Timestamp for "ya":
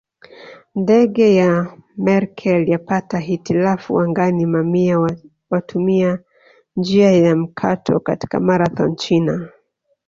1.39-1.63, 7.11-7.35